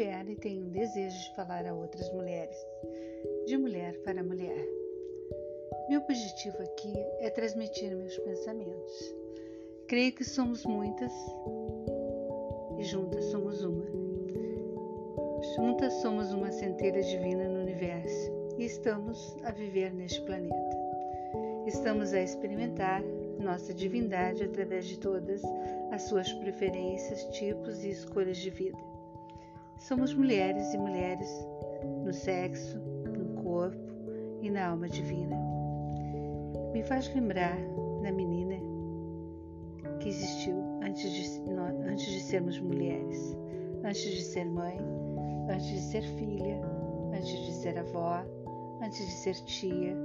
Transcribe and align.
mulher 0.00 0.28
e 0.28 0.34
tenho 0.34 0.64
um 0.64 0.70
desejo 0.70 1.16
de 1.16 1.36
falar 1.36 1.66
a 1.66 1.74
outras 1.74 2.10
mulheres, 2.12 2.56
de 3.46 3.56
mulher 3.58 3.96
para 4.02 4.22
mulher. 4.24 4.66
Meu 5.88 6.00
objetivo 6.00 6.56
aqui 6.62 6.92
é 7.20 7.28
transmitir 7.28 7.94
meus 7.94 8.16
pensamentos. 8.18 9.14
Creio 9.86 10.12
que 10.12 10.24
somos 10.24 10.64
muitas 10.64 11.12
e 12.78 12.84
juntas 12.84 13.24
somos 13.26 13.62
uma. 13.62 13.84
Juntas 15.56 15.92
somos 15.94 16.32
uma 16.32 16.50
centelha 16.50 17.02
divina 17.02 17.48
no 17.48 17.60
universo 17.60 18.32
e 18.58 18.64
estamos 18.64 19.36
a 19.44 19.50
viver 19.50 19.92
neste 19.92 20.22
planeta. 20.22 20.76
Estamos 21.66 22.12
a 22.14 22.20
experimentar 22.20 23.02
nossa 23.40 23.74
divindade 23.74 24.44
através 24.44 24.86
de 24.86 24.98
todas 24.98 25.42
as 25.90 26.02
suas 26.02 26.32
preferências, 26.34 27.24
tipos 27.36 27.82
e 27.82 27.90
escolhas 27.90 28.36
de 28.38 28.50
vida. 28.50 28.78
Somos 29.78 30.14
mulheres 30.14 30.72
e 30.74 30.78
mulheres 30.78 31.28
no 32.04 32.12
sexo, 32.12 32.78
no 32.78 33.42
corpo 33.42 33.78
e 34.42 34.50
na 34.50 34.68
alma 34.68 34.88
divina. 34.88 35.36
Me 36.72 36.82
faz 36.82 37.12
lembrar 37.14 37.56
da 38.02 38.12
menina 38.12 38.56
que 40.00 40.08
existiu 40.08 40.54
antes 40.82 41.10
de, 41.10 41.40
antes 41.88 42.06
de 42.06 42.20
sermos 42.20 42.58
mulheres, 42.60 43.36
antes 43.82 44.02
de 44.02 44.22
ser 44.22 44.44
mãe, 44.44 44.78
antes 45.48 45.66
de 45.66 45.80
ser 45.80 46.02
filha, 46.02 46.60
antes 47.12 47.38
de 47.46 47.52
ser 47.52 47.78
avó, 47.78 48.24
antes 48.82 48.98
de 48.98 49.12
ser 49.12 49.34
tia, 49.44 49.96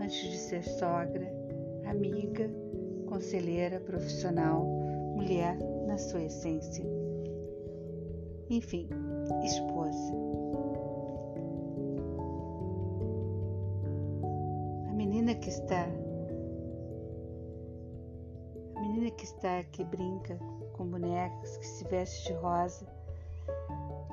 antes 0.00 0.30
de 0.30 0.36
ser 0.36 0.62
sogra, 0.62 1.43
amiga, 1.86 2.50
conselheira, 3.06 3.80
profissional, 3.80 4.64
mulher 5.14 5.56
na 5.86 5.98
sua 5.98 6.22
essência. 6.22 6.84
Enfim, 8.50 8.88
esposa. 9.42 10.12
A 14.88 14.92
menina 14.92 15.34
que 15.34 15.48
está 15.48 15.88
a 18.74 18.80
menina 18.80 19.10
que 19.10 19.24
está 19.24 19.62
que 19.64 19.84
brinca 19.84 20.38
com 20.74 20.86
bonecas, 20.86 21.56
que 21.58 21.66
se 21.66 21.84
veste 21.84 22.28
de 22.28 22.38
rosa, 22.38 22.86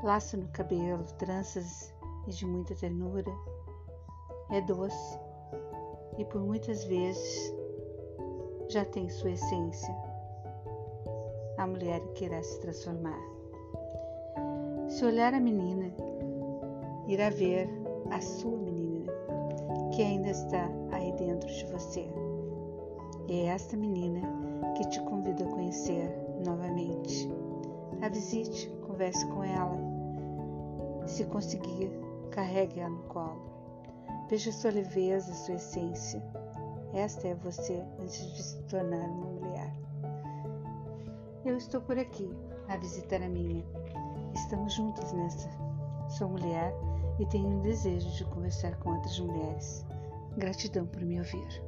laço 0.04 0.38
no 0.38 0.48
cabelo, 0.50 1.04
tranças 1.18 1.94
e 2.28 2.32
de 2.32 2.46
muita 2.46 2.76
ternura, 2.76 3.32
é 4.52 4.62
doce 4.62 5.20
e 6.18 6.26
por 6.26 6.42
muitas 6.42 6.84
vezes 6.84 7.54
já 8.72 8.86
tem 8.86 9.10
sua 9.10 9.32
essência. 9.32 9.94
A 11.58 11.68
mulher 11.68 12.00
que 12.16 12.24
irá 12.24 12.42
se 12.42 12.58
transformar. 12.62 13.20
Se 14.88 15.04
olhar 15.04 15.34
a 15.34 15.42
menina, 15.42 15.94
irá 17.06 17.30
ver 17.30 17.68
a 18.10 18.22
sua 18.22 18.58
menina, 18.58 19.12
que 19.94 20.02
ainda 20.02 20.30
está 20.30 20.70
aí 20.92 21.12
dentro 21.14 21.50
de 21.50 21.66
você. 21.66 22.08
E 23.28 23.42
é 23.42 23.46
esta 23.48 23.76
menina 23.76 24.22
que 24.78 24.88
te 24.88 25.02
convido 25.02 25.44
a 25.44 25.48
conhecer 25.48 26.10
novamente. 26.46 27.30
A 28.02 28.08
visite, 28.08 28.70
converse 28.88 29.26
com 29.28 29.44
ela. 29.44 29.78
Se 31.08 31.26
conseguir, 31.26 31.92
carregue-a 32.30 32.90
no 32.90 33.04
colo. 33.04 33.42
Veja 34.30 34.50
sua 34.54 34.72
leveza, 34.72 35.34
sua 35.34 35.56
essência. 35.56 36.24
Esta 36.94 37.30
é 37.30 37.36
você 37.36 37.82
antes 38.02 38.36
de 38.36 38.44
se 38.44 38.64
tornar 38.64 39.08
uma 39.08 39.32
mulher. 39.32 39.74
Eu 41.46 41.56
estou 41.56 41.82
por 41.82 41.98
aqui 41.98 42.30
a 42.68 42.76
visitar 42.78 43.22
a 43.22 43.30
minha. 43.30 43.64
Estamos 44.34 44.74
juntas 44.74 45.14
nessa. 45.14 45.50
Sou 46.10 46.28
mulher 46.28 46.74
e 47.20 47.26
tenho 47.26 47.48
um 47.48 47.62
desejo 47.62 48.10
de 48.12 48.26
conversar 48.26 48.78
com 48.80 48.94
outras 48.94 49.20
mulheres. 49.20 49.86
Gratidão 50.38 50.86
por 50.86 51.02
me 51.02 51.20
ouvir. 51.20 51.64